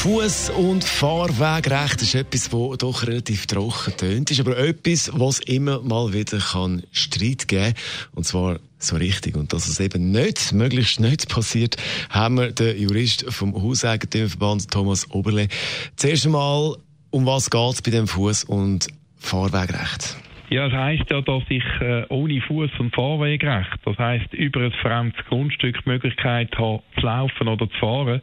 [0.00, 5.80] Fuß- und Fahrwegrecht ist etwas, das doch relativ trocken tönt, ist aber etwas, was immer
[5.82, 7.74] mal wieder kann Streit geben
[8.14, 9.36] Und zwar so richtig.
[9.36, 11.76] Und dass es eben nicht, möglichst nicht passiert,
[12.10, 15.48] haben wir den Jurist vom Hauseigentümerverband Thomas Oberle.
[15.96, 16.76] Zuerst einmal,
[17.10, 18.88] um was geht es bei dem Fuß- und
[19.18, 20.16] Fahrwegrecht?
[20.50, 24.72] Ja, das heisst ja, dass ich äh, ohne Fuß- und Fahrwegrecht, das heisst über ein
[24.82, 28.20] fremdes Grundstück die Möglichkeit habe, zu laufen oder zu fahren,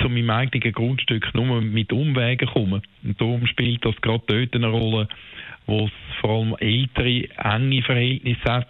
[0.00, 2.82] zu meinem eigenen Grundstück nur mit Umwegen kommen.
[3.04, 5.08] Und darum spielt das gerade dort eine Rolle,
[5.66, 8.68] wo es vor allem ältere, enge Verhältnisse hat.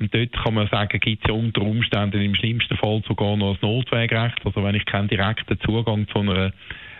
[0.00, 3.54] Und dort kann man sagen, gibt es ja unter Umständen im schlimmsten Fall sogar noch
[3.54, 4.44] ein Notwegrecht.
[4.44, 6.52] Also wenn ich keinen direkten Zugang zu einer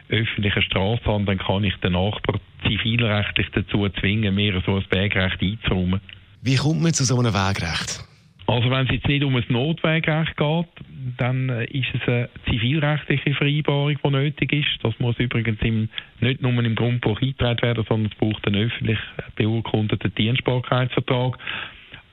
[0.08, 5.42] öffentlichen Straße habe, dann kann ich den Nachbar zivilrechtlich dazu zwingen, mir so ein Wegrecht
[5.42, 6.00] einzuräumen.
[6.42, 8.04] Wie kommt man zu so einem Wegrecht?
[8.52, 10.66] Also wenn es jetzt nicht um ein Notwegrecht geht,
[11.16, 14.78] dann äh, ist es eine zivilrechtliche Vereinbarung, die nötig ist.
[14.82, 15.88] Das muss übrigens im,
[16.20, 18.98] nicht nur im Grundbuch eingetragen werden, sondern es braucht einen öffentlich
[19.36, 21.38] beurkundeten Dienstbarkeitsvertrag.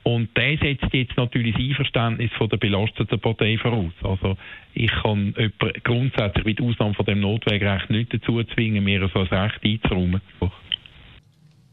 [0.02, 3.92] Und der setzt jetzt natürlich das Einverständnis von der belasteten Partei voraus.
[4.02, 4.38] Also
[4.72, 9.26] ich kann jemanden grundsätzlich mit Ausnahme von dem Notwegrecht nicht dazu zwingen, mir so ein
[9.26, 10.22] Recht einzuräumen.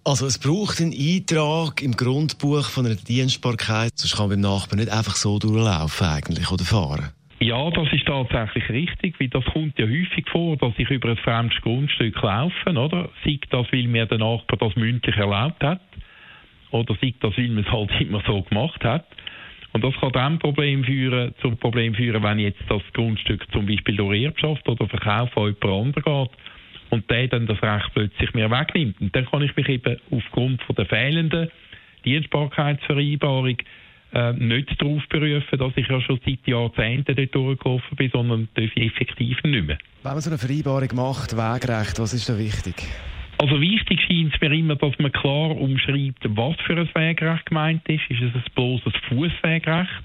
[0.07, 4.79] Also es braucht einen Eintrag im Grundbuch von einer Dienstbarkeit, sonst kann man beim Nachbarn
[4.79, 7.11] nicht einfach so durchlaufen eigentlich oder fahren.
[7.41, 11.17] Ja, das ist tatsächlich richtig, weil das kommt ja häufig vor, dass ich über ein
[11.17, 13.09] fremdes Grundstück laufe, oder?
[13.25, 15.81] Sei das, weil mir der Nachbar das mündlich erlaubt hat,
[16.71, 19.07] oder sei das, weil man es halt immer so gemacht hat.
[19.73, 23.97] Und das kann dann Problem führen, zum Problem führen, wenn jetzt das Grundstück zum Beispiel
[23.97, 26.37] durch Erbschaft oder Verkauf an jemand anderen geht
[26.89, 28.99] und der dann das Recht plötzlich mir wegnimmt.
[29.01, 31.49] Und dann kann ich mich eben aufgrund von der fehlenden
[32.05, 33.57] Dienstbarkeitsvereinbarung
[34.13, 38.69] äh, nicht darauf berufen, dass ich ja schon seit Jahrzehnten dort durchgelaufen bin, sondern darf
[38.75, 39.77] ich effektiv nicht mehr.
[40.03, 42.75] Wenn man so eine Vereinbarung macht, Wegrecht, was ist da wichtig?
[43.39, 47.87] Also wichtig scheint es mir immer, dass man klar umschreibt, was für ein Wegrecht gemeint
[47.87, 48.09] ist.
[48.09, 50.03] Ist es ein bloßes Fußwegrecht,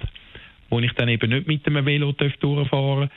[0.69, 3.11] wo ich dann eben nicht mit dem Velo durchfahren darf?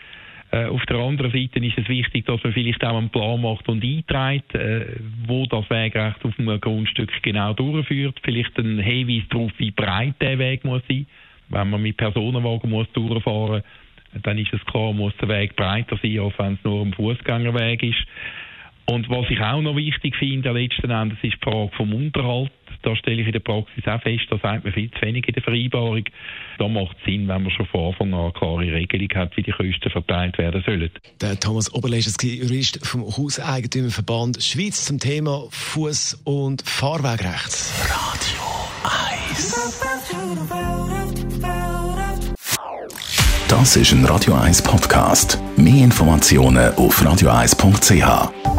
[0.51, 3.67] Äh, auf der anderen Seite ist es wichtig, dass man vielleicht auch einen Plan macht
[3.67, 8.19] und einträgt, äh, wo das Wegrecht auf einem Grundstück genau durchführt.
[8.23, 11.07] Vielleicht ein Hinweis darauf, wie breit der Weg muss sein.
[11.49, 13.61] Wenn man mit Personenwagen muss durchfahren
[14.13, 16.93] muss, dann ist es klar, muss der Weg breiter sein, als wenn es nur ein
[16.93, 18.05] Fußgängerweg ist.
[18.87, 22.51] Und was ich auch noch wichtig finde, letzten Endes, ist die Frage vom Unterhalt.
[22.83, 25.33] Da stelle ich in der Praxis auch fest, da sagt man viel zu wenig in
[25.33, 26.03] der Vereinbarung.
[26.59, 29.41] Da macht es Sinn, wenn man schon von Anfang an eine klare Regelung hat, wie
[29.41, 30.91] die Kosten verteilt werden sollen.
[31.19, 37.71] Der Thomas Oberlesch, Jurist vom Hauseigentümerverband Schweiz zum Thema Fuß- und Fahrwegrecht.
[37.89, 38.43] Radio
[39.31, 39.95] 1
[43.47, 45.39] Das ist ein Radio 1 Podcast.
[45.55, 48.54] Mehr Informationen auf radio1.ch.